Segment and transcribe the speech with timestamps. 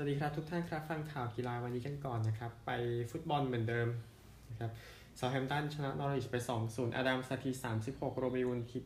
[0.00, 2.70] วัสดีครับทุกท่านครับฟังข่าวกีฬาวันนี้กันก่อนนะครับ ไป
[3.10, 3.88] ฟุตบอลเหมือนเดิม
[4.50, 4.70] นะครับ
[5.18, 6.36] ซาแฮมตันชนะนอริชไป
[6.66, 7.50] 2-0 อาดัมสที
[7.84, 8.78] 36 โรเบยุนที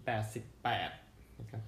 [0.66, 1.62] 88 นะครับ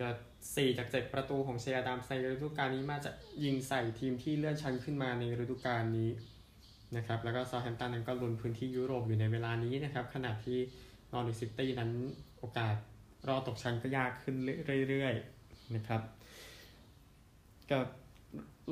[0.00, 0.08] ก็
[0.42, 3.14] 4จาก 7 ประตูของเชียร์ดามในฤดูกาลนี้มาจาก
[3.44, 6.10] ยิงใส่ทีมที่เลื่อนชั้นขึ้นมาในฤดูกาลนี้
[6.96, 10.58] นะครับแล้วก็ซาแฮมตันนั้นก็ลุ้นพื้นที่ยุโรปอยู่ในเวลานี้นะครับขณะที่
[11.12, 11.90] นอริชซิตี้นั้น
[12.38, 12.76] โอกาส
[13.28, 14.36] รอตกชั้นก็ยากขึ้น
[14.88, 16.02] เรื่อยๆนะครับ
[17.72, 17.86] กับ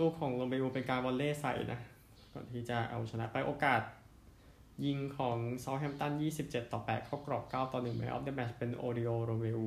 [0.01, 1.80] ลูกของโรเบโอเป็นการวอลเล่ใส่นะ
[2.33, 3.83] ก่อนที่จะเอาชนะไปโอกาส
[4.87, 6.12] ยิงของซาแฮมตัน
[6.45, 9.59] 27 ต่อ 8 เข้ากรอบ 9 ต่อ1แมตช์ออฟเดอะแมตช์เป็นโอริโอโรเบโอ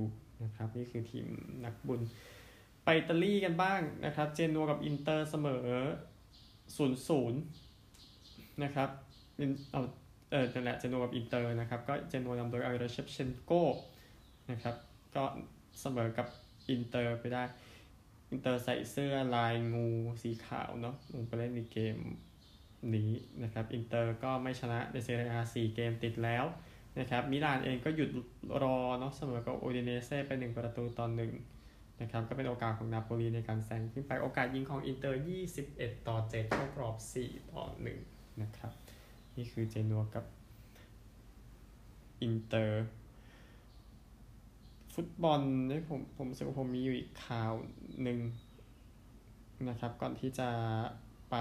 [0.44, 1.28] นะครับ นี่คือทีม
[1.66, 2.02] นักบุญ
[2.84, 5.66] ไปอิตาลีกันบ้างนะครับ เจนัวกับอินเตอร์เสมอ
[6.90, 8.90] 0-0 นะครับ
[9.72, 9.82] เอา
[10.32, 13.52] เออนั่นแหละเจนัวกับอินเตอร์นะครับ ก็เจนัวนำโดยอาร์เชฟเชนโก
[14.52, 14.76] นะครับ
[15.16, 15.24] ก็
[15.82, 16.28] เสมอกับ
[16.70, 17.44] อินเตอร์ไปได้
[18.30, 19.88] อินเตอร์ใส่เสื้อลายงู
[20.22, 21.98] สีขาวเนาะลงไปเล่นในเกม
[22.96, 23.12] นี้
[23.44, 26.46] นะครับ อินเตอร์ก็ไม่ชนะในเซเรียสี่เกมติดแล้ว
[27.00, 28.10] นะครับ มิลานเองก็หยุด
[28.64, 31.34] รอเนาะเสมอกับอูดิเนเซ่ไปหนึ่งประตูต่อหนึ่ง
[32.02, 35.22] นะครับ ก็เป็นโอกาสของนาโปลีในการแซงขึ้นไป โอกาสยิงของอินเตอร์
[35.64, 37.64] 21 ต่อ 7 เข้ากรอบ 4 ต่อ
[38.04, 38.72] 1 นะครับ
[39.38, 40.26] นี่คือเจนัวกับ
[42.22, 42.86] อินเตอร์
[45.02, 47.54] ฟุตบอลนี่ผมผมรู้สึกว่าผมมีอยู่อีกข่าว
[48.04, 48.20] หนึ่ง
[49.70, 50.50] นะครับ ก่อนที่จะ
[51.32, 51.36] ไป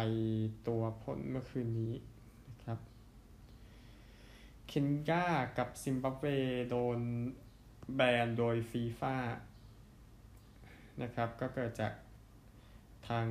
[0.69, 1.95] ตัวผลเมื่อคืนนี้
[2.49, 2.79] นะครับ
[4.69, 5.27] เคนยา
[5.59, 6.25] กับซิมบับเว
[6.69, 6.99] โดน
[7.97, 9.17] แบนโดยฟีฟ่า
[11.03, 11.93] นะครับ ก็เกิดจาก
[13.09, 13.27] ทาง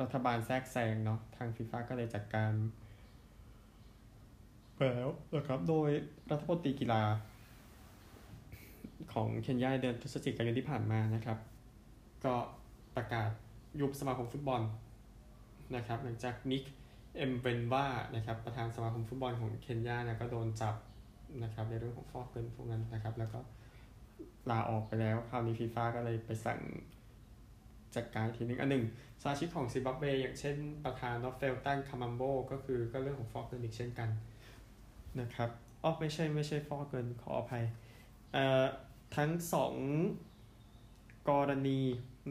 [0.00, 2.52] รัฐบาลแทรกแซงเนาะทางฟีฟ่าก็เลยจัดการ
[4.78, 5.90] แล้วนะครับ โดย
[6.30, 7.04] รัฐมนตรีกีฬา
[9.12, 11.38] ของเคนยาเดือนพฤศจิกายนที่ผ่านมานะครับ
[12.24, 12.34] ก็
[12.96, 13.30] ประกาศ
[13.80, 14.62] ยุบสมาคมฟุตบอล
[15.76, 16.64] นะครับหลังจากนิก
[17.16, 20.74] เอ็มเบนวานะครับประธานสมาคมฟุตบอลของเคนยาเนี่ยก็โดนจับ
[21.42, 23.40] นะครับในเรื่องของฟอกเงินพวกนั้นนะครับ แล้วก็
[24.50, 26.60] ลาออกไปแล้วคราวนี้ฟีฟ่าก็เลยไปสั่ง
[27.96, 28.84] จัดการทีนึงอันหนึ่ง
[29.20, 34.08] สมาชิกของซิมบับเวอย่างเช่นประธานนอฟเฟลตันคามัมโบก็คือก็เรื่องของฟอกเงินอีกเช่นกัน
[35.20, 35.50] นะครับ
[35.82, 37.64] อ๋อไม่ใช่ไม่ใช่ฟอกเงินขออภัย
[38.32, 38.64] เอ่อ
[39.16, 39.74] ทั้งสอง
[41.30, 41.80] กรณี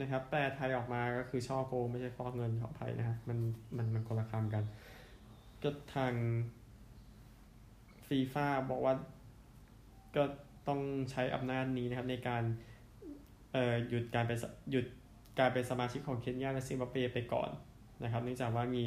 [0.02, 3.38] นะครับ แปลไทยออกมาก็คือช่อโกงไม่ใช่ฟอกเงินขออภัยนะฮะมัน
[3.78, 4.64] มันมันคนละคำกัน
[5.64, 6.14] ก็ทาง
[8.08, 8.94] ฟีฟ่าบอกว่า
[10.16, 10.24] ก็
[10.68, 10.80] ต้อง
[11.12, 12.44] ใช้อำนาจนี้นะครับในการ
[13.54, 14.38] เอ่อหยุดการเป็น
[14.72, 14.86] หยุด
[15.40, 17.50] การเป็นสมาชิกของเคนยาและซิมบับเวไปก่อน
[18.04, 18.84] นะครับเนื่องจากว่ามี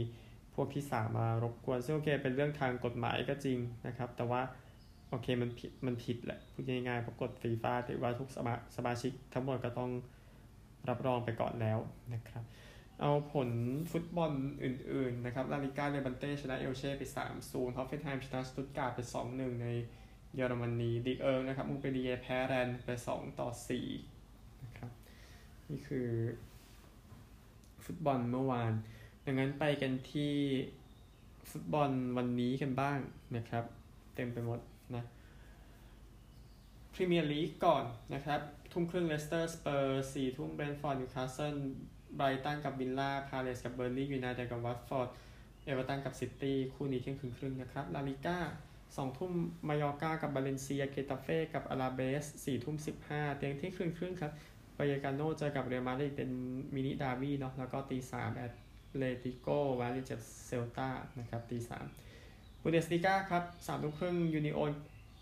[0.54, 4.41] พวกที่เข้ามารบกวนซึ่งโอเคเป็นเรื่องทางกฎหมายก็จริงนะครับ แต่ว่า
[5.10, 9.91] โอเคมันผิดมันผิดแหละพูดง่ายๆเพราะกฎฟีฟ่าถือว่าทุกสมาสมาชิกทั้งหมดก็ต้อง
[10.88, 11.78] รับรองไปก่อนแล้ว
[12.14, 12.44] นะครับ
[13.00, 13.50] เอาผล
[13.92, 14.32] ฟุตบอล
[14.64, 17.02] อื่นๆนะครับลาลิก้าเลบานเต้ชนะเอลเช่ไป
[17.41, 19.66] 3-0ฮอฟเฟนไฮม์ชนะสตุตการ์ดไป 2-1 ใน
[20.34, 23.48] เยอรมนีลีกเอิงนะครับมงต์เปลลิเยร์แพ้แรนส์ไป 2 ต่อ
[24.06, 24.90] 4นะครับ
[25.69, 26.08] นี่คือ
[27.84, 28.72] ฟุตบอลเมื่อวาน
[29.25, 30.32] ดังนั้นไปกันที่
[31.50, 32.98] ฟุตบอลวันนี้กันบ้าง
[33.36, 33.64] นะครับ
[34.14, 34.60] เต็มไปหมด
[34.97, 35.04] นะ
[36.93, 37.84] พรีเมียร์ลีกก่อน
[38.15, 38.41] นะครับ
[38.72, 41.56] ทุ่มครึ่งเลสเตอร์สเปอร์สี่ทุ่มเบรนฟอร์ดนิวคาสเซิล
[42.16, 45.09] ไบรตันกับวิลล่าพาเลซกับเบิร์นลี่ย์ยูไนเต็ดกับวัตฟอร์ด
[45.65, 48.38] เอเวอร์ตันกับซิตี้คู่นี้เที่ยงคืนครึ่งนะครับลาลิก้า
[48.97, 49.32] สองทุ่ม
[49.69, 54.32] มายอร์กากับบาเลนเซียเกตาเฟ่กับอาราเบสสี่ทุ่มสิบห้าเตียงเที่ยงคืนครึ่งครับ
[54.78, 56.31] บายากาโนเจอกับเรอัลมาดริดเป็น
[56.75, 58.53] มินิดาร์บี้เนาะแล้วก็ตีสามแอต
[58.99, 59.49] เลติโก
[59.81, 60.10] วาลิเจ
[60.47, 60.88] เซลตา
[61.19, 61.87] นะครับตีสาม
[62.69, 64.73] บูเดสติก้าครับสามทุ่มครึ่งยูนิโอน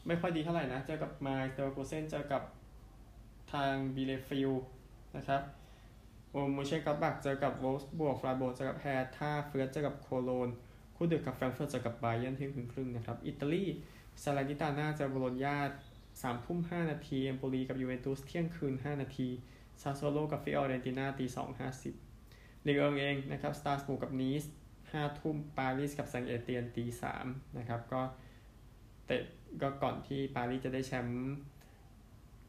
[0.06, 2.42] ไม่ค่อยดีเท่าไหร่นะ เจอกับมาเตอร์โกเซนเจอกับ
[3.52, 4.52] ทางบีเลฟิล
[5.16, 5.42] นะครับ
[6.30, 8.86] โอมูเชนกับบักเจอกับโวลส์บวกฟลาโบเจอกับแฮ
[9.16, 10.48] ท่าเฟิร์สเจอกับโคโลน
[10.96, 13.64] คู่ดึกกับแฟรงเฟิร์ตเจอกับไบเอิร์นเที่ยงคืนครึ่งนะครับ อิตาลี
[14.22, 15.56] ซาแลร์นิตาน่าเจอโบโลญญา
[16.22, 19.28] สามทุ่มห้านาที เอมโปลีกับยูเวนตุสเที่ยงคืนห้านาที
[19.82, 21.94] ซาโซโลกับฟิออเรนตินาตีสองห้าสิบ
[22.66, 24.44] ลีกเอิงเองนะครับสตราส์บูร์กกับนีซ
[24.92, 27.26] ห้าทุ่มปารีสกับแซงเอเตียนตีสาม
[27.58, 28.00] นะครับ ก็
[29.06, 29.22] เตะ
[29.62, 31.20] ก็ก่อนที่ปารีสจะได้แชมป์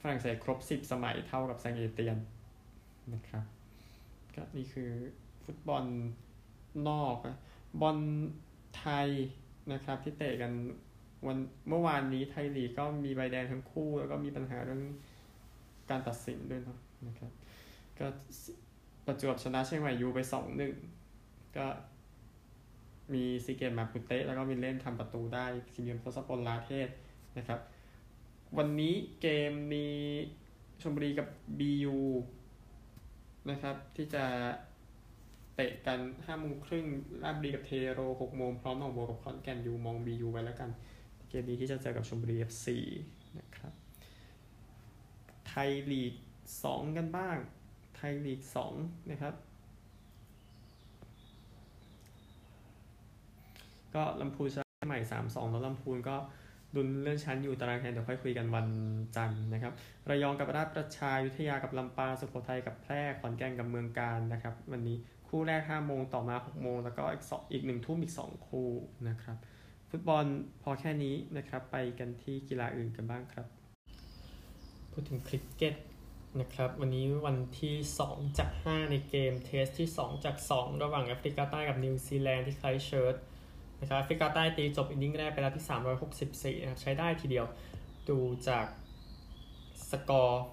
[0.01, 2.17] ฝรั่งเศสครบ10สมัยเท่ากับแซงเอเตียน
[3.13, 3.43] นะครับ
[4.35, 4.91] ก็นี่คือ
[5.43, 5.85] ฟุตบอล
[6.87, 7.17] นอก
[7.81, 7.97] บอล
[8.77, 9.07] ไทย
[9.73, 10.51] นะครับที่เตะกัน
[11.25, 11.37] วัน
[11.69, 14.83] เมื่อวานนี้ไทยลีกก็มีใบแดงทั้งคู่ แล้วก็มีปัญหาเรื่อง
[15.89, 17.31] การตัดสินด้วยเนาะนะครับ
[17.99, 18.07] ก็
[19.05, 20.75] ประจวบชนะเชียงใหม่ยูไปสองหนึ่ง
[21.57, 21.65] ก็
[23.13, 26.89] มีซีเกตมาปุเตะแล้วก็มีเล่นทำประตูได้คิมยนทศพลลาเทศ
[27.37, 27.59] นะครับ
[28.57, 29.87] วันนี้เกมมี
[30.81, 31.27] ชมบุรีกับ
[31.59, 31.97] BU
[33.49, 34.25] นะครับ ที่จะ
[35.55, 36.85] เตะกันห้าโมงครึ่ง
[37.23, 40.69] ราบรีกับเทโรหกโมงพร้อมหนองบัวกับคอนแกนยูมองบียูไว้แล้วกัน
[41.29, 42.77] เกมนี้ที่จะเจอกับชมบุรีเอฟซี
[43.39, 43.73] นะครับ
[45.47, 46.13] ไทยลีก
[46.63, 47.37] สองกันบ้าง
[47.95, 48.73] ไทยลีกสอง
[49.11, 49.33] นะครับ
[53.95, 56.15] ก็ลำพูนชนะใหม่สามสองแล้วลำพูนก็
[56.75, 58.67] ลุ้นเลื่อนชั้นอยู่ตารางคะแนนเดี๋ยวค่อยคุยกันวัน
[59.15, 59.73] จันทร์นะครับ
[60.09, 64.97] ระยองกับราชประชาอยุธยากับลำปางสุโขทัยกับแพร่ขอนแก่นกับเมืองกาญจน์นะครับ วันนี้
[65.27, 68.69] คู่แรก5โมงต่อมา6โมงแล้วก็อีกสองอีกหนึ่งทุ่มอีก2คู่
[69.09, 69.37] นะครับ
[69.89, 70.25] ฟุตบอล
[70.61, 73.45] พอแค่นี้นะครับ ไปกันที่กีฬาอื่นกันบ้างครับ
[74.91, 75.75] พูดถึงคริกเก็ต
[76.39, 77.75] นะครับ วันนี้วันที่
[78.07, 83.15] 2 จาก 5 ในเกม test ที่ 2 จาก 2 ระหว่างแอฟริกาใต้กับนิวซีแลนด์ที่ไครสต์เชิร์ช
[83.81, 85.65] นะครับแอฟริกาใต้ตีจบ innings แรกไปแล้วที่
[86.57, 87.45] 364 นะครับ ใช้ได้ทีเดียว
[88.09, 88.65] ดูจาก
[89.89, 90.45] สกอร์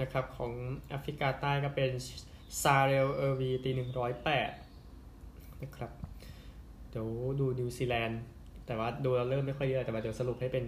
[0.00, 0.52] นะครับของ
[0.88, 1.90] แอฟริกาใต้ก็เป็น
[2.62, 3.70] ซาเรลเออร์วีตี
[4.46, 5.90] 108 นะครับ
[6.90, 7.08] เดี๋ยว
[7.40, 8.20] ดูนิวซีแลนด์
[8.66, 10.66] แต่ว่าดูเราเริ่มไม่ค่อยเยอะแต่ว่าเดี๋ยวสรุปให้เป็น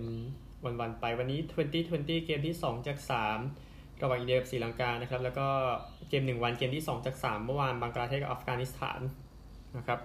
[0.65, 1.41] วันๆไปวันนี้
[1.83, 2.99] 2020 เกมที่ 2 จาก
[3.49, 5.47] 3 ระหว่างอินเดียกับศรีลังกานะครับ แล้วก็
[6.09, 9.01] เกม 1 วันเกมที่ 2 จาก 3 เมื่อวานบังกลาเทศกับอัฟกานิสถาน
[9.77, 10.01] นะครับ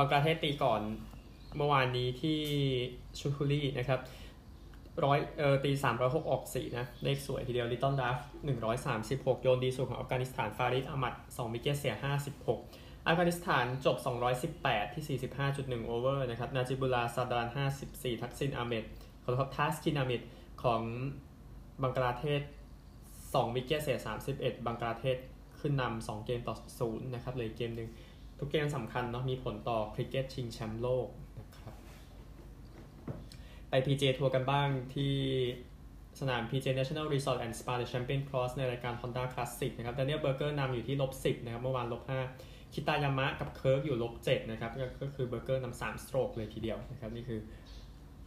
[0.00, 0.80] บังกลาเทศตีก่อน
[1.56, 2.38] เมื่อวานนี้ที่
[3.18, 4.00] ชูคุรีนะครับ
[5.04, 12.60] ร้อยเออตีสามร้อยหกออกสี่นะ เลขสวยทีเดียวลิตเติ้ลดัฟหนึ่งร้อยสามสิบหกโยนดีสุดของอัฟกานิสถานฟาริดอามัดสองวิกเกตเสียห้าสิบหก
[13.06, 13.96] อัฟกานิสถานจบ
[14.46, 15.18] 218 ที่
[15.50, 17.46] 45.1 โอเวอร์นะครับ นาจิบุลาซาดาน
[17.84, 18.84] 54 ทักซินอาเมด
[19.22, 20.22] ขอโทษทัสกินอาเมด
[20.62, 20.80] ของ
[21.82, 22.42] บังกลาเทศ
[22.98, 23.98] 2 วิกเกตเสีย
[24.32, 25.18] 31 บังกลาเทศ
[25.60, 26.56] ขึ้นนำ2เกมต่อ
[26.86, 27.90] 0 นะครับเลยเกมหนึ่ง
[28.42, 31.08] ทุกเกมสำคัญเนาะมีผลต่อคริกเก็ตชิงแชมป์โลก
[31.38, 31.74] นะครับ
[33.68, 35.14] ไป PJ ทัวร์กันบ้างที่
[36.20, 42.02] สนาม PGA National Resort and Spa The Champion Course ในรายการ Honda Classic นะครับ Daniel Berger นำอยู่ที่ลบ10นะครับเมื่อวานลบ
[42.38, 44.70] 5คิตายามะกับเคิร์กอยู่ลบ7นะครับ
[45.02, 47.40] ก็คือเบอร์เกอร์นำ3 stroke เลยทีเดียวนะครับนี่คือ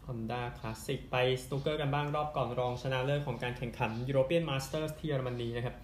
[0.06, 5.76] Honda Classic ไปสนุกเกอร์กันบ้างรอบก่อนรองชนะเลิศของการแข่งขัน European Masters ที่เยอรมนีนะครับฟ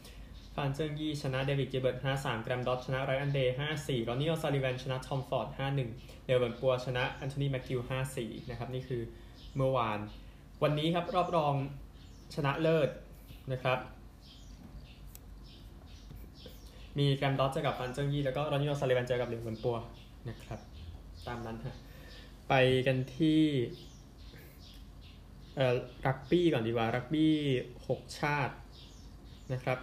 [0.63, 5.47] านเจิ้งยี่ชนะเดวิดกิลเบิร์ต5-3 แกรมดอตชนะไรอันเดย์5-4รอนนี่อซาลิแวนชนะทอมฟอร์ด
[5.87, 7.79] 5-1เหลียงเหวินปัวชนะแอนโทนีแมคกิลล์
[8.15, 9.01] 5-4นะครับนี่คือ
[9.55, 9.99] เมื่อวาน
[10.63, 11.53] วันนี้ครับรอบรอง
[12.35, 12.89] ชนะเลิศ
[13.51, 13.79] นะครับ
[16.97, 19.77] มีแกรมดอตเจอกับฟานเจิ้งยี่แล้วก็รอนนี่อซาลิแวนเจอกับเหลียงเหวินปัว
[20.29, 20.59] นะครับ
[21.27, 21.75] ตามนั้นฮะ
[22.49, 22.53] ไป
[22.87, 23.41] กันที่
[25.55, 25.75] เอ่อ
[26.07, 27.33] รักบี้ก่อนดีกว่ารักบี้
[27.77, 28.55] 6 ชาติ
[29.53, 29.79] นะครับ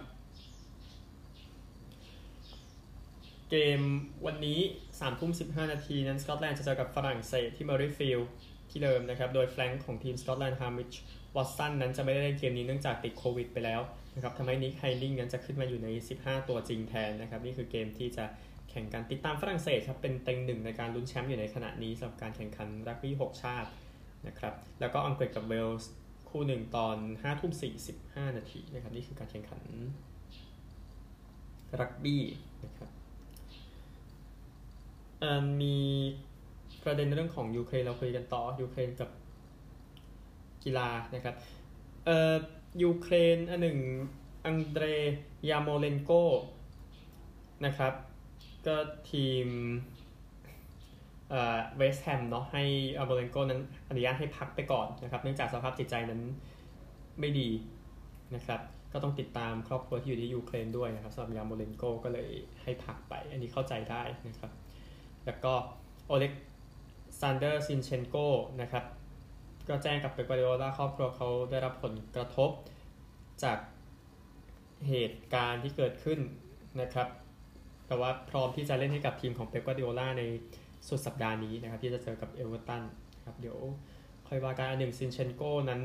[3.51, 3.81] เกม
[4.25, 4.59] วันนี้
[4.91, 8.29] 3ทุ่ม15นาทีนั้นสกอตแลนด์จะเจอกับฝรั่งเศสที่เมอร์เรย์ฟิลด์
[8.69, 10.93] ที่เดิมนะครับ โดย flanker ของทีมสกอตแลนด์ฮามิช
[11.35, 13.81] วอตสันนั้นจะไม่ได้เล่นเกมนี้เนื่องจากติดโควิดไปแล้ว
[14.15, 15.87] นะครับทำให้นิกเฮนิงนั้นจะขึ้นมาอยู่ใน
[16.19, 18.25] 15 ตัวจริงแทนนะครับ นี่คือเกมที่จะ
[18.69, 23.69] แข่งกันติดตามฝรั่งเศสครับเป็นเต็งหนึ่งในการลุ้นแชมป์อยู่ในขณะนี้สำหรับการแข่งขันรักบี้6ชาติ
[24.27, 25.91] นะครับแล้วก็อังกฤษกับเวลส์
[26.29, 27.51] คู่หนึ่งตอน5ทุ่ม
[27.95, 29.61] 45 นาทีนะครับนี่คือการแข่งขัน
[31.79, 32.23] รักบี้
[32.65, 32.89] นะครับ
[35.61, 35.77] มี
[36.83, 39.09] ประเด็นเรื่องของยูเครนเราคุยกันต่อยูเครนกับ
[40.63, 41.35] กีฬานะครับ
[42.05, 42.35] เอ่อ
[42.83, 43.79] ยูเครนอันหนึ่ง
[44.45, 44.85] อังเดร
[45.49, 46.11] ยาโมเลนโก
[47.65, 47.93] นะครับ
[48.67, 48.75] ก็
[49.11, 49.47] ทีม
[51.29, 52.63] เอ่อเวสแฮมเนาะให้
[52.99, 56.21] ยาโมเลนโกนั้นอนุญาตให้พักไปก่อนนะครับ เนื่องจากสภาพจิตใจนั้น
[57.19, 57.49] ไม่ดี
[58.35, 58.61] นะครับ
[58.93, 62.29] ก็ต้องติดตามครอบครัวที่อยู่ที่ยูเครนด้วยนะครับสำหรับยาโมเลนโกก็เลย
[62.63, 64.51] ให้พักไป อันนี้เข้าใจได้นะครับ
[65.27, 65.53] แล้วก็
[66.07, 66.33] โอเล็ก
[67.19, 68.15] ซานเดอร์ซินเชนโก
[68.61, 68.85] นะครับ
[69.67, 72.49] ก็แจ้งกับเป๊ปกวาร์ดิโอลาครอบครัวเขาได้รับผลกระทบ
[73.43, 73.57] จาก
[74.87, 76.19] เหตุการณ์ที่เกิดขึ้น
[76.81, 77.07] นะครับ
[77.87, 80.23] แต่ว่าพร้อมที่จะเล่นให้กับทีมของเป๊ปกวาร์ดิโอลาใน
[80.87, 82.83] สุดสัปดาห์นี้นะครับ ที่จะเจอกับเอเวอร์ตัน
[83.25, 83.57] ครับเดี๋ยว
[84.27, 85.81] ค่อยว่ากันอันหนึ่งซินเชนโกนั้น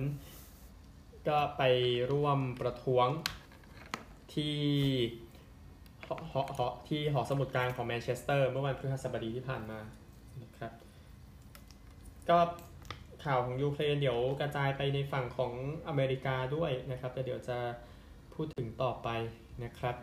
[1.29, 1.63] ก็ไป
[2.13, 3.09] ร่วมประท้วง
[4.35, 4.59] ที่
[6.13, 9.81] หอหอหอที่หอสมุดกลางของแมนเชสเตอร์เมื่อวันพฤหัสบดีที่ผ่านมา
[10.43, 10.73] นะครับ
[12.29, 12.39] ก็
[13.25, 15.53] ข่าวของยูเครนเดี๋ยวกระจายไปในฝั่งของ
[15.89, 17.59] อเมริกาด้วยนะครับแต่เดี๋ยวจะ
[18.35, 19.09] พูดถึงต่อไป
[19.65, 19.97] นะครับ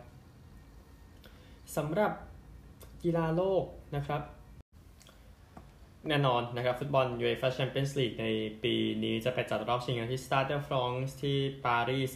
[1.76, 2.12] สำหรับ
[3.02, 3.64] กีฬาโลก
[3.96, 4.22] นะครับ
[6.08, 8.26] แน่นอนนะครับ ฟุตบอล UEFA Champions League ใน
[8.62, 8.74] ปี
[9.04, 12.12] นี้จะไปจัดรอบชิงกันที่ Stade de France ที่ปารีส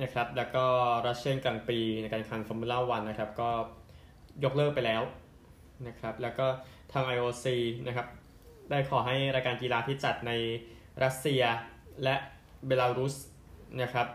[0.00, 0.64] นะครับ แล้วก็
[1.08, 3.50] รัสเซียนกลางปีในการแข่งขันฟอร์มูล่าวันนะครับ ก็
[4.44, 5.02] ยกเลิกไปแล้ว
[5.86, 6.46] นะครับ แล้วก็
[6.92, 7.46] ทาง IOC
[7.86, 8.06] นะครับ
[8.70, 10.32] ได้ขอให้รายการกีฬาที่จัดใน
[11.02, 11.42] รัสเซีย
[12.02, 12.14] และ
[12.66, 13.14] เบลารุส
[13.80, 14.06] นะครับ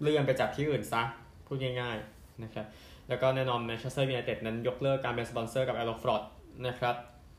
[0.00, 1.02] เลื่อนไปจัดที่อื่นซะ
[1.46, 2.66] พูดง่ายๆนะครับ
[3.08, 6.22] แล้วก็แน่นอนแมนเชสเตอร์ยูไนเต็ดนั้นยกเลิกการเป็นสปอนเซอร์กับแอโรฟลอต
[6.66, 6.96] นะครับ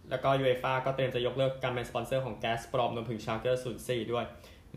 [0.09, 4.25] แล้วก็ยูเอฟ่าก็เตรียมจะยกเลิกการเป็นสปอนเซอร์ของก๊าซพรอมรวมถึงชาร์เกอร์ศูนย์สี่ด้วย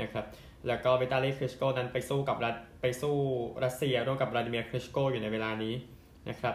[0.00, 0.24] นะครับ
[0.68, 2.38] แล้วก็วิตาลีคลิชโกนั้นไปสู้กับ
[2.80, 3.16] ไปสู้
[3.64, 5.74] รัสเซียร่วมกับวลาดิเมียร์คริชโกอยู่ในเวลานี้
[6.28, 6.54] นะครับ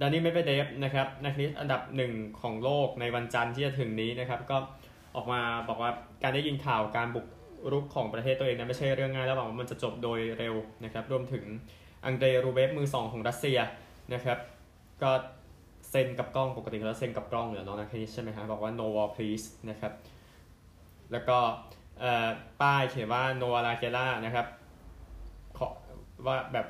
[0.00, 4.56] ดานิเมเบเดฟนะครับนักเทนนิสอันดับหนึ่งของโลกในวันจันทร์ที่จะถึงนี้นะครับ ก็
[5.16, 5.90] ออกมาบอกว่า
[6.22, 7.26] การได้ยินข่าวการบุก
[7.72, 11.44] รุกของประเทศตัวเองนั้นไม่ใช่เรื่องง่ายแล้วหวังว่ามันจะจบโดยเร็วนะครับรวมถึง
[12.04, 13.58] อังเดรรูเบฟมือสองของรัสเซีย
[14.14, 14.38] นะครับ
[15.02, 15.10] ก็
[15.90, 19.92] เซ็นกับกล้องปกติแล้วเซ็นกับกล้องเหลือน้องนักเทนนิสใช่ไหมครับบอกว่า no war please นะครับ
[21.12, 21.38] แล้วก็
[22.60, 24.46] ป้ายเขียนว่า no a l a g u e r a นะครับ
[25.58, 25.68] ขอ
[26.26, 26.66] ว่าแบบ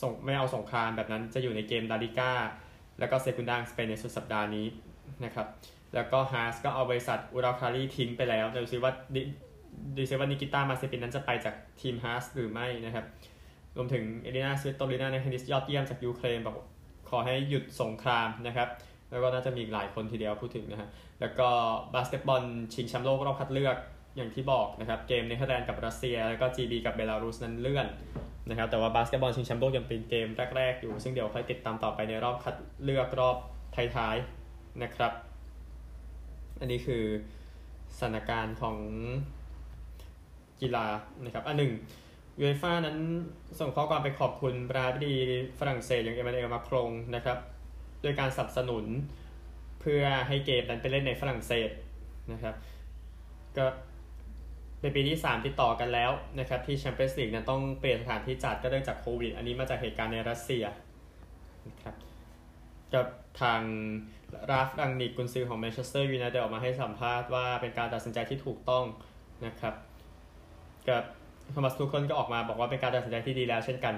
[0.00, 2.32] ส่งไม่เอาสงครามแบบนั้นจะอยู่ในเกมลาลีกา
[2.98, 4.66] แล้วก็เซกุนดาสเปนในสุดสัปดาห์นี้
[5.24, 5.46] นะครับ
[5.94, 8.92] แล้วก็ฮาร์สก็เอาบริษัทอูราลคาลีทิ้งไปแล้วดูซิว่า
[9.96, 13.04] ดูซิว่านิกิต้ามาเซปินนั้นจะไปจากทีมฮาร์สหรือไม่นะครับ
[13.76, 16.56] รวมถึงเอลินาสวิตโตลินาในเทนนิสยอดเยี่ยมจากยูเครนบอก
[17.08, 18.68] ขอให้หยุดสงครามนะครับ
[19.10, 20.88] แล้วก็น่าจะมีหลายคนทีเดียวพูดถึงนะฮะ
[21.20, 21.48] แล้วก็
[21.94, 22.42] บาสเกตบอล
[22.74, 23.76] ชิงแชมป์โลกรอบคัดเลือก
[24.16, 27.86] อย่างที่บอกนะครับเกมเนเธอร์แลนด์กับรัสเซีย แล้วก็ GB กับเบลารุสนั้นเลื่อน
[28.50, 32.54] นะครับแต่ว่าบาสเกตบอลชิงแชมป์โลกยังเป็นเกมแรก ๆ อยู่ ซึ่งเดี๋ยวค่อยติดตามต่อไปในรอบคัด
[32.84, 33.36] เลือกรอบ
[33.96, 35.12] ท้ายๆนะครับ
[36.60, 37.04] อันนี้คือ
[37.98, 38.76] สถานการณ์ของ
[40.60, 40.86] กีฬา
[41.24, 41.72] นะครับอันหนึ่ง
[42.38, 42.98] ยูเอฟ่านั้น
[43.60, 45.14] ส่งข้อความไปขอบคุณประธานาธิบดี
[45.58, 47.38] ฝรั่งเศสอย่างเอมานูเอลมาครงนะครับ
[48.02, 48.84] โดยการสนับสนุน
[49.80, 51.70] เพื่อให้เกมนั้นไปเล่นในฝรั่งเศส
[52.32, 52.54] นะครับ
[53.56, 53.66] ก็
[54.84, 60.64] เป็นปีที่ 3 ติดต่อกันแล้วนะครับที่แชมเปี้ยนส์ลีกนั้นต้องเปลี่ยนสถานที่จัดก็เนื่องจากโควิด อันนี้มาจากเหตุการณ์ในรัสเซีย
[61.68, 61.94] นะครับ
[62.94, 63.06] กับ
[63.40, 63.60] ทาง
[64.50, 68.84] ราล์ฟรังนิกกุนซือของแมนเชสเตอร์ยูไนเต็ดออกมาให้สัมภาษณ์ว่าเป็นการตัดสินใจที่ถูกต้อง
[69.46, 69.74] นะครับ
[70.88, 71.02] กับ
[71.52, 73.94] โทมัสทูเคิลก็ออกมาบอกว่าเป็นการตัดสินใจที่ดีแล้วเช่นกัน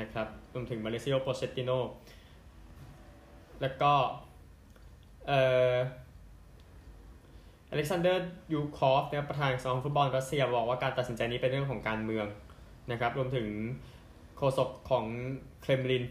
[0.00, 1.70] นะครับรวมถึงเมาริซิโอโปเชตติโน
[3.60, 3.92] แล้วก็
[5.26, 5.40] เอ่
[5.72, 5.74] อ
[7.70, 12.26] อเล็กซานเดอร์ดูคอฟนะครับประธานของฟุตบอลรัสเซียบอกว่าการตัดสินใจนี้เป็นเรื่องของการเมือง
[12.90, 13.48] นะครับรวมถึง
[14.36, 15.04] โฆษกของ
[15.62, 16.04] เครมลิน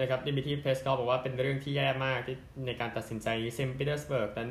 [0.00, 4.50] นะครับดิมิทรีเพสคอฟก็บอกว่าเป็นเรื่องที่แย่มากที่ในการตัดสินใจเซนต์ปีเตอร์สเบิร์กนั้น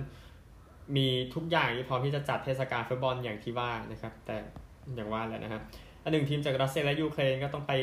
[0.96, 4.38] มีทุกอย่างที่พร้อมที่จะจัดเทศกาลฟุตบอลอย่างที่ว่านะครับแต่
[4.96, 5.62] อย่างว่าแหละนะครับ
[6.03, 7.74] อันหนึ่งทีมจากรัสเซียและยูเครนก็ต้องไป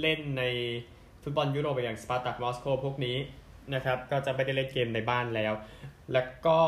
[0.00, 0.44] เล่นใน
[1.22, 3.16] ฟุตบอลยุโรปอย่างสปาร์ตักมอสโกพวกนี้
[3.74, 5.52] นะครับก็จะไม่ได้เล่นเกมในบ้านแล้ว
[6.12, 6.58] แล้วก็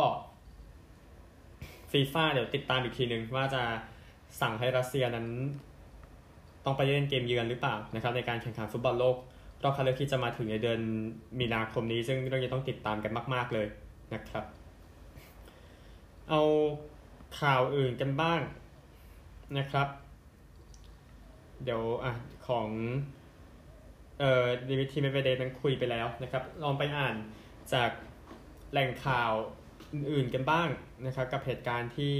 [1.92, 3.62] ฟีฟ่าเดี๋ยวติดตามอีกทีหนึ่งว่าจะ
[4.40, 5.26] สั่งให้รัสเซียนั้น
[6.64, 9.16] ต้องไปเล่นเกมเยือนหรือเปล่านะครับในการแข่งขันฟุตบอลโลก
[9.62, 10.80] รอบคัดเลือกที่จะมาถึงในเดือน
[11.38, 13.66] มีนาคมนี้ ซึ่งเรื่องนี้ต้องติดตามกันมาก ๆเลย
[14.14, 14.44] นะครับ
[16.30, 16.42] เอา
[17.40, 18.40] ข่าวอื่นกันบ้าง
[19.58, 19.88] นะครับ
[21.64, 22.12] เดี๋ยวอะ
[22.48, 22.68] ของ
[24.18, 27.16] เอ่อดีวิทีเมเบเดนั้นคุยไปแล้วนะครับ ลองไปอ่าน
[27.72, 27.90] จาก
[28.72, 29.32] แหล่งข่าว
[29.92, 30.68] อื่นๆกันบ้าง
[31.06, 32.14] นะครับกับเหตุการณ์ที่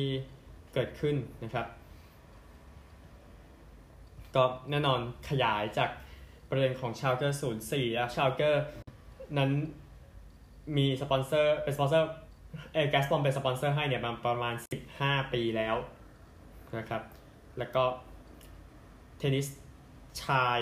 [0.74, 1.66] เกิดขึ้นนะครับ
[4.34, 5.90] ก็แน่นอนขยายจาก
[6.50, 8.64] ประเด็นของชาวเกอร์ศูนย์สี่แล้วชาวเกอร์
[9.38, 9.50] นั้น
[10.76, 12.08] มีสปอนเซอร์เป็นสปอนเซอร์
[12.72, 14.54] เอ่อก๊าซพรอมเป็นสปอนเซอร์ให้เนี่ยมาประมาณ
[14.92, 15.76] 15 ปีแล้ว
[16.78, 17.02] นะครับ
[17.58, 17.84] แล้วก็
[19.18, 19.46] เทนนิส
[20.24, 20.58] ชาย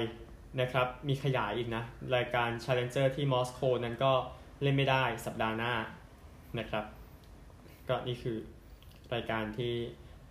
[0.60, 1.82] นะครับมีขยายอีกนะ
[2.14, 4.12] รายการ Challenger ที่มอสโกนั้นก็
[4.62, 5.72] เล่นไม่ได้สัปดาห์หน้า
[6.58, 6.84] นะครับ
[7.88, 8.36] ก็นี่คือ
[9.14, 9.72] รายการที่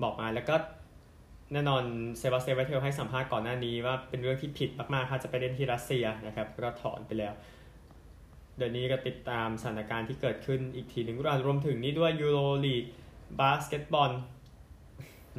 [0.03, 0.55] บอกมาแล้วก็
[1.53, 1.83] แน่นอน
[2.17, 7.33] เซบาสเตียนเวเทลให้สัมภาษณ์ก่อนหน้านี้ว่าเป็นเรื่องที่ผิดมากๆถ้าจะไปเล่นที่รัสเซียนะครับก็ถอนไปแล้ว
[8.57, 12.83] เดี๋ยวนี้ก็ติดตามสถานการณ์ที่เกิดขึ้นอีกทีหนึ่งรวมถึงนี่ด้วยยูโรลีก
[13.39, 14.11] บาสเกตบอล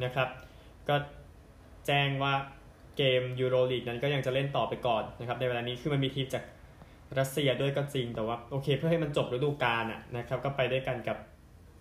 [0.03, 0.29] นะครับ
[0.89, 0.95] ก็
[1.87, 2.33] แจ้งว่า
[2.97, 6.43] เกมยูโรลีกนั้นก็ยังจะเล่นต่อไปก่อนนะครับในเวลานี้คือมันมีทีมจาก
[7.19, 11.17] รัสเซียด้วยก็จริงแต่ว่าโอเคเพื่อให้มันจบฤดูกาลอะนะครับก็ไปได้วยกันกับ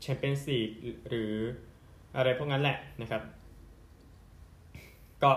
[0.06, 0.70] แชมเปี้ยนส์ลีก
[1.08, 1.32] หรือ
[2.16, 3.22] อะไรพวกนั้นแหละนะครับ
[5.22, 5.32] ก็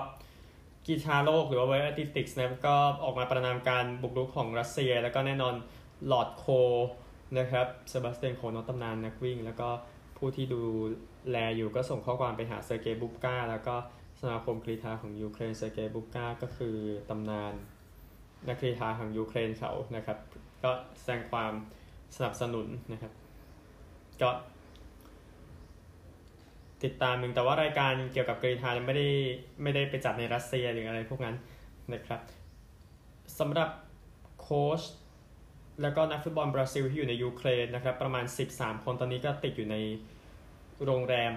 [0.88, 5.55] กีฬาโลกหรือว่า World Athletics นะก็ออกมาประณามการบุกรุกของรัสเซีย แล้วก็แน่นอน
[6.07, 6.45] ลอร์ดโค
[7.39, 9.69] นะครับเซบาสเตียนโคนอตำนานนักวิ่ง แล้วก็
[10.17, 10.61] ผู้ที่ดู
[11.31, 13.75] แลอยู่ก็ส่งข้อความไปหาเซอร์เกย์บุบกาแล้วก็
[14.19, 16.75] สมาคมกรีธาของยูเครนเซอร์เกย์บุบกาก็คือ
[17.09, 17.53] ตำนาน
[18.47, 20.17] นักกรีธาของยูเครนเขานะครับ
[20.63, 21.53] ก็แสดงความ
[22.15, 23.11] สนับสนุนนะครับ
[24.21, 24.29] ก็
[26.83, 29.07] ติดตามหนึ่งแต่ว่ารายการเกี่ยวกับกรีธาไม่ได้
[29.63, 31.36] ไม่ได้ไปจัดในรัสเซียหรืออะไรพวกนั้น
[31.93, 32.19] นะครับ
[33.39, 33.69] สำหรับ
[34.41, 34.81] โค้ช
[35.81, 39.77] แล้วก็นักฟุตบอลบราซิลที่อยู่ในยูเครนนะครับประมาณ 13 คนตอนนี้ก็ติดอยู่ใน
[40.86, 41.33] โรงแรม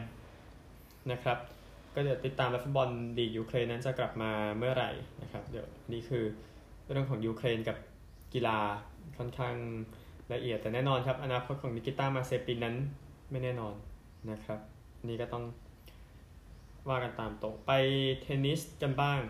[1.12, 1.38] นะครับ
[1.94, 4.90] ก็เดี๋ยวติดตามนักฟุตบอลดียูเครนนั้นจะกลับมาเมื่อไหร่
[5.22, 6.24] นะครับเดี๋ยวนี่คือ
[6.90, 7.76] เรื่องของยูเครนกับ
[8.34, 8.58] กีฬา
[9.18, 9.56] ค่อนข้าง
[10.32, 12.76] ละเอียดแต่แน่นอนครับอนาคตของนิกิต้ามาเซปินนั้น
[13.30, 13.74] ไม่แน่นอน
[14.30, 14.60] นะครับ
[15.08, 15.44] นี่ก็ต้อง
[16.88, 17.70] ว่ากันตามตรงไป
[18.22, 19.20] เทนนิสกันบ้าง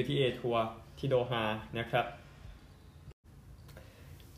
[0.00, 0.62] WTA ทัวร์
[0.98, 1.42] ที่โดฮา
[1.78, 2.06] นะครับ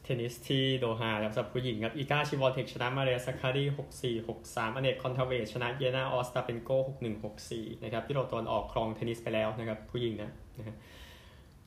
[0.02, 3.64] เทนนิสที่โดฮาครับสำหรับผู้หญิงครับอิกาชวอนเทคชนะมาเรียซักคารี
[4.00, 6.70] 6-4 6-3อเน็ตคอนทาเวตชนะเยเลนาออสตาเปนโก
[7.02, 10.76] 6-1 6-4นะครับที่โราตอนออกครองเทนนิสไปแล้วนะครับ ผู้หญิงนะนะ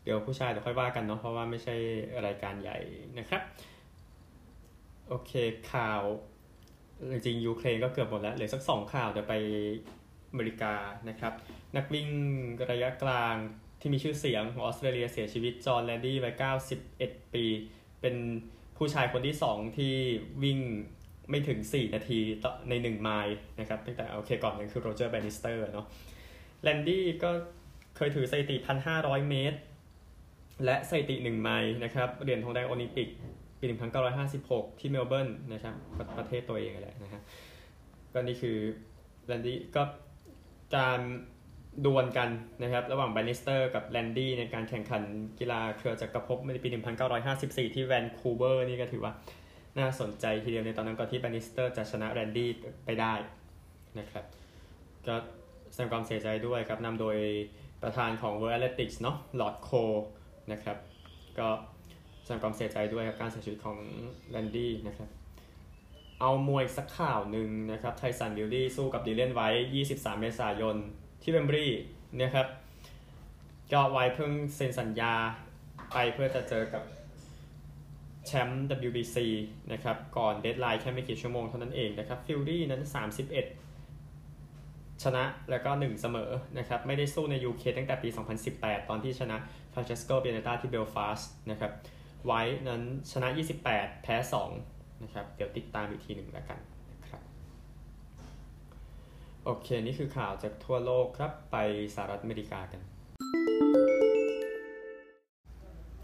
[0.03, 1.75] เดี๋ยวผู้ชายเดี๋ยวค่อยว่ากันเนาะเพราะว่าไม่ใช่
[2.25, 2.77] รายการใหญ่
[3.19, 3.41] นะครับ
[5.07, 5.31] โอเค
[5.71, 6.01] ข่าว
[7.11, 9.35] จริงยูเครนก็เกือบหมดแล้วเหลือสักสองข่าวเดี๋ยวไป
[10.31, 10.73] อเมริกา
[11.09, 11.33] นะครับ
[11.75, 12.07] นักวิ่ง
[12.71, 13.35] ระยะกลาง
[13.79, 16.33] ที่มีชื่อเสียงของออสเตรเลียเสียชีวิตจอห์นแลนดี้วัย
[16.83, 17.45] 91 ปี
[18.01, 18.15] เป็น
[18.77, 19.95] ผู้ชายคนที่ 2 ที่
[20.43, 20.59] วิ่ง
[21.29, 22.19] ไม่ถึง 4 นาที
[22.69, 25.85] ใน 1 ไมล์นะครับตั้งแต่โอเคก่อนนึงคือโรเจอร์แบนิสเตอร์เนาะ
[26.63, 27.29] แลนดี้ก็
[27.95, 28.57] เคยถือสถิติ
[28.93, 29.59] 1,500 เมตร
[30.65, 33.09] และสถิติ 1 ไมล์นะครับเหรียญทองแดงโอลิมปิก
[33.59, 33.65] ปี
[34.21, 35.75] 1956 ที่เมลเบิร์นนะครับ
[36.17, 37.21] ประเทศตัวเองแหละนะฮะ
[38.13, 38.57] ก็นี่คือ
[39.27, 39.83] แลนดี้ก็
[40.75, 40.99] การ
[41.85, 42.29] ดวลกัน
[42.63, 45.03] นะครับระหว่างแบนิสเตอร์กับแลนดี้ในการแข่งขัน
[45.39, 46.69] กีฬาเครือจักรภพในปี
[47.21, 49.13] 1954 ที่แวนคูเวอร์นี่ก็ถือว่า
[49.77, 52.49] น่าสนใจทีเดียวในตอนนั้นก็ที่แบนิสเตอร์จะชนะแลนดี้
[52.85, 53.13] ไปได้
[53.99, 54.25] นะครับ
[55.07, 55.15] ก็
[55.71, 57.17] แสดงความเสียใจด้วยครับนำโดย
[57.83, 59.69] ประธานของ World Athletics เนาะลอร์ดโค
[60.51, 60.77] นะครับ
[61.39, 61.47] ก็
[62.29, 63.77] แสดงความเสียใจด้วยกับการเสียชีวิตของ
[64.29, 65.09] แลนดี้นะครับ
[66.19, 69.49] เอามวยสักข่าวหนึ่งนะครับ ไทสันฟิวรี่สู้กับดิลเลียนไวท์
[69.85, 70.75] 23 เมษายน
[71.21, 71.67] ที่เวมบลีย์
[72.21, 72.47] นะครับ
[73.73, 75.13] ก็ไวท์เพิ่งเซ็นสัญญา
[75.93, 76.83] ไปเพื่อจะเจอกับ
[78.27, 79.17] แชมป์ WBC
[79.71, 82.81] นะครับ ก่อน deadline แค่ไม่กี่ชั่วโมงเท่านั้นเองนะครับ ฟิวรี่นั้น
[83.93, 88.09] 31 ชนะแล้วก็ 1 เสมอนะครับ ไม่ได้สู้ใน UK ตั้งแต่ปี
[88.49, 89.37] 2018 ตอนที่ชนะ
[89.73, 91.71] ฟรานเชสโกเบียนตาที่เบลฟาสต์นะครับ
[92.25, 93.27] ไวท์นั้นชนะ
[93.65, 94.15] 28 แพ้
[94.57, 96.59] 2 นะครับ เดี๋ยวติดตามอีกทีหนึ่งแล้วกัน
[96.91, 97.21] นะครับ
[99.43, 101.57] โอเค นี่คือข่าวจากทั่วโลกครับไป
[101.95, 102.81] สหรัฐอเมริกากัน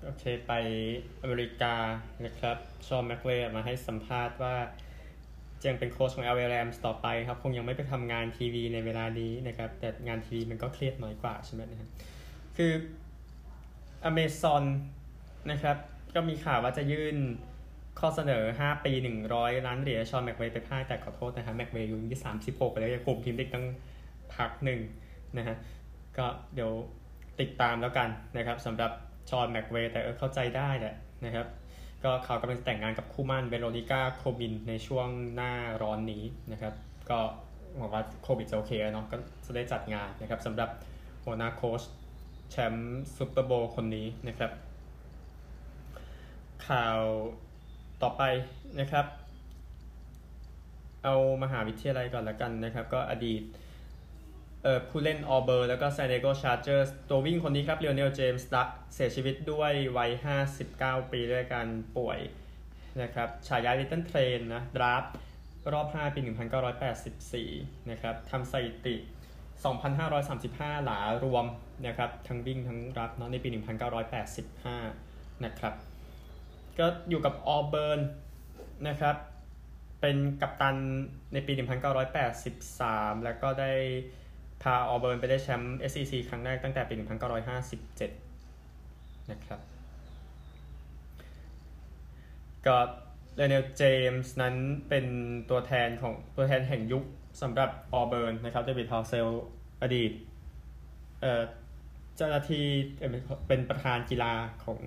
[0.03, 0.53] โอเค ไป
[1.21, 1.73] อเมริกา
[2.25, 4.55] นะครับชอนแมคเวย์มาให้สัมภาษณ์ว่า
[5.61, 11.89] จยังเป็นโค้ชของ LA Rams ต่อไปครับ คงยังไม่ไปทำงานทีวีในเวลานี้นะครับ แต่งานทีวีมันก็เครียดน้อยกว่าใช่ไหมนะครับ
[12.57, 12.71] คือ
[14.09, 14.63] Amazon
[15.51, 15.77] นะครับ
[16.15, 17.17] ก็มีข่าวว่าจะยื่น
[17.99, 18.93] ข้อเสนอ 5 ปี
[19.29, 23.65] 100 ล้านเหรียญชอนแม็กเวย์ไปพากย์แต่ขอโทษนะฮะแม็กเวย์อยู่ที่ 36 ไปแล้วยังคุมทีมได้ตั้ง
[24.35, 24.79] พักหนึ่ง
[25.37, 25.55] นะฮะ
[26.17, 26.25] ก็
[26.55, 26.71] เดี๋ยว
[27.39, 28.91] ติดตามแล้วกันนะครับสำหรับ
[29.29, 31.47] ชอนแม็กเวย์แต่เออเข้าใจได้แหละนะครับ
[32.03, 36.73] ก็เขากำลังแต่งงานกับคู่หมั้นเบโรนิก้าโคบินในช่วงหน้าร้อนนี้นะครับ
[37.09, 37.19] ก็
[37.77, 40.69] หวังว่าโควิดจะโอเคเนาะก็จะได้จัดงานนะครับสำหรับ
[41.25, 41.81] หัวหน้าโค้ช
[42.51, 44.51] แชมป์ซูเปอร์โบว์คนนี้นะครับ
[46.67, 46.99] ข่าว
[48.01, 48.23] ต่อไป
[48.79, 49.05] นะครับ
[51.03, 53.41] เอามหาวิทยาลัยก่อนละกันนะครับ ก็อดีต
[54.63, 60.11] เอ่อผู้เล่นออเบอร์แล้วก็ซานดิเอโกชาร์เจอร์ตัววิ่งคนนี้ครับไลโอเนลเจมส์ดักเสียชีวิตด้วยวัย
[60.61, 62.19] 59 ปีด้วยการป่วย
[63.01, 65.03] นะครับฉายา Little Train นะ draft
[65.73, 66.19] รอบ 5 ปี
[67.05, 68.95] 1984 นะครับทำสถิติ
[69.69, 71.45] 2,535 หลารวม
[71.85, 73.49] นะครับ ทั้งวิ่งทั้งรับเนาะในปี
[74.67, 75.73] 1985 นะครับ
[76.79, 77.99] ก็อยู่กับออเบิร์น
[78.87, 79.15] นะครับ
[80.01, 80.75] เป็นกัปตัน
[81.33, 81.53] ในปี
[82.37, 83.71] 1983 แล้วก็ได้
[84.63, 86.93] พาออเบิร์นไปได้แชมป์ SEC ครั้งแรกตั้งแต่ปี
[88.13, 89.59] 1957 นะครับ
[92.65, 92.77] ก็
[93.35, 94.55] เรเนลเจมส์นั้น
[94.89, 95.05] เป็น
[95.49, 97.03] ตัวแทนของตัวแทนแห่งยุค
[97.41, 99.27] สำหรับออเบิร์นนะครับเดวิดฮาวเซล
[99.81, 100.11] อดีต
[101.21, 101.41] เอ่อ
[102.17, 102.65] เจ้าหน้าที่
[103.47, 104.33] เป็นประธานกีฬา
[104.63, 104.79] ของ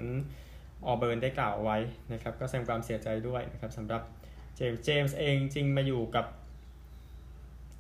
[0.87, 1.79] ออเบิร์นได้กล่าวไว้
[2.13, 4.03] นะครับ ก็แสดงความเสียใจด้วยนะครับสำหรับ
[4.57, 6.27] เจมส์เจมส์เองจริงมาอยู่กับ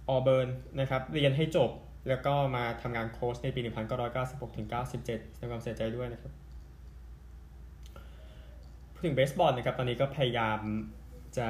[0.08, 0.48] ออเบิร์น
[0.80, 1.70] นะครับเรียนให้จบ
[2.08, 3.60] แล้วก็มาทำงานโค้ชในปี
[4.08, 6.32] 1996ถึง97แสดงความเสียใจด้วยนะครับ
[8.92, 10.60] พูดถึงเบสบอลนะครับตอนนี้ก็พยายาม
[11.38, 11.48] จะ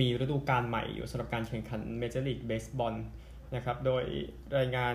[0.00, 2.94] มีฤดูกาลใหม่อยู่สำหรับการแข่งขันเมเจอร์ลีกเบสบอล
[3.54, 4.04] นะครับโดย
[4.58, 4.94] รายงาน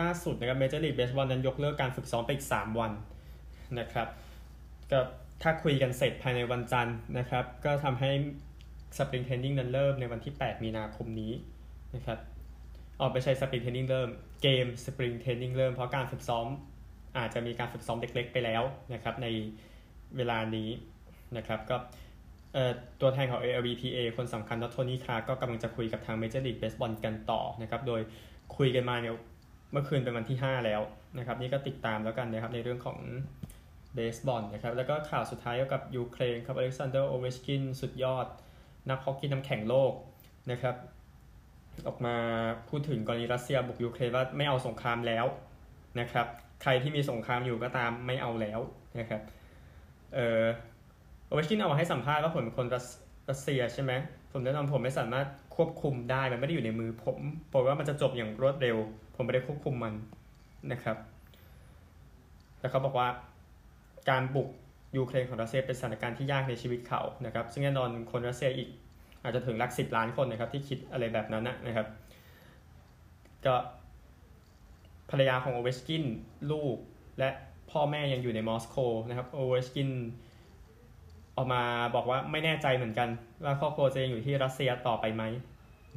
[0.00, 2.92] ล่าสุดนะครับเมเจอร์ลีกเบสบอลนั้นยกเลิกการฝึกซ้อมไปอีก 3 วัน
[3.78, 4.08] นะครับ
[4.92, 5.00] ก็
[5.42, 8.10] ถ้าคุยกันเสร็จภายในวันจันทร์นะครับ ก็ทำให้
[8.98, 11.32] spring training นั้นเริ่มในวันที่ 8 มีนาคมนี้
[11.94, 12.18] นะครับ
[13.00, 14.08] ออกไปใช้ spring training เริ่ม
[14.42, 16.46] เกม spring training เริ่มเพราะการฝึกซ้อม
[17.18, 18.62] อาจจะมีการฝึกซ้อมเล็กๆ ไปแล้ว
[18.94, 19.26] นะครับ ใน
[20.16, 20.70] เวลานี้
[21.36, 21.76] นะครับก็
[23.00, 28.00] ตัวแทนของ ALBPA คนสำคัญนอตโทนี่คาก็กำลังจะคุยกับทาง Major League Baseball กันต่อนะครับ โดย
[28.56, 29.14] คุยกันมาเนี่ย
[29.76, 30.80] มื่อคืนเป็นวันที่ 5 แล้ว
[31.18, 32.98] นะครับ นี่ก็ติดตามแล้วกันนะครับในเรื่องของ
[33.96, 38.26] เบสบอลนะครับ แล้วก็ข่าวสุดท้ายเกี่ยวกับยูเครนครับอเล็กซานเดอร์โอเวชกินสุดยอด
[38.90, 39.92] นักฮอกกี้น้ำแข็งโลก
[40.50, 40.76] นะครับ
[41.86, 42.16] ออกมา
[42.68, 45.26] พูดถึงกรณีรัสเซียบุกยูเครนว่าไม่เอาสงครามแล้ว
[46.00, 46.26] นะครับ
[46.62, 48.60] ใครที่มีสงครามอยู่ก็ตามไม่เอาแล้ว
[48.98, 49.22] นะครับ
[50.14, 50.44] เออ
[51.26, 52.66] โอเวชกินเอามาให้สัมภาษณ์ว่าผมเป็นคน
[53.30, 53.92] รัสเซียใช่ไหม
[54.32, 57.18] ผมแน่นอนผมไม่สามารถควบคุมได้มันไม่ได้อยู่ในมือผม
[57.52, 58.76] ผมว่ามันจะจบอย่างรวดเร็ว
[59.14, 59.94] ผมไม่ได้ควบคุมมัน
[60.72, 60.96] นะครับ
[62.58, 63.08] แต่เขาบอกว่า
[64.10, 64.48] การบุก
[64.96, 68.68] ยูเครนของรัสเซียเป็นสถานการณ์ที่ยากในชีวิตเขานะครับ ซึ่งแน่นอนคนรัสเซียอีก
[69.22, 71.86] อาจจะถึงหลักสิบล้านคนนะครับที่คิดอะไรแบบนั้นนะครับ
[73.46, 73.54] ก็
[75.10, 76.04] ภรรยาของโอเวชกิน
[76.50, 76.76] ลูก
[77.18, 77.28] และ
[77.70, 78.76] พ่อแม่ยังอยู่ในมอสโก
[79.08, 79.90] นะครับโอเวชกิน
[81.36, 81.62] ออกมา
[81.94, 83.08] บอกว่าไม่แน่ใจเหมือนกัน
[83.44, 85.22] ว่าครอบครัวจะยังอยู่ที่รัสเซียต่อไปไหม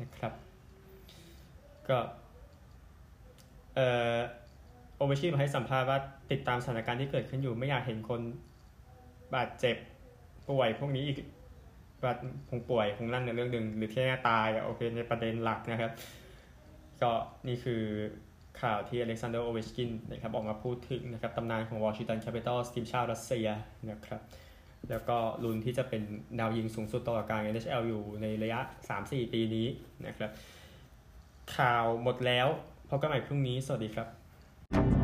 [0.02, 0.34] นะครับ
[1.90, 1.98] ก็
[3.76, 4.18] เอ่อ
[5.00, 6.00] โอเวชิมาให้สัมภาษณ์ว่า
[6.32, 8.22] ติดตามสถานการณ์ที่เกิดขึ้นอยู่ไม่อยากเห็นคน
[9.36, 9.76] บาดเจ็บ
[10.50, 11.18] ป่วยพวกนี้อีก
[12.04, 12.18] บาด
[12.50, 15.92] คงป่วยคงนั่นในเรื่องหนึ่งหรือแค่ตายโอเคในประเด็นหลักนะครับ
[17.02, 17.12] ก็
[17.48, 17.82] นี่คือ
[18.62, 23.48] ข่าวที่อเล็กซานเดอร์โอเวชกินนะครับออกมาพูดถึงนะครับตำนานของวอชิงตันแคปิตอลทีมชาติรัสเซีย
[23.90, 24.22] นะครับ
[24.90, 26.02] แล้วก็ลุ้นที่จะเป็น
[26.40, 28.60] ดาวยิงสูงสุดตลอดกาล NHL อยู่ในระยะ
[28.98, 29.68] 3-4 ปีนี้
[30.06, 30.32] นะครับ
[31.56, 32.48] ข่าวหมดแล้ว
[32.90, 34.19] พบกันใหม่พรุ่งนี้ สวัสดีครับ
[34.72, 34.99] Thank you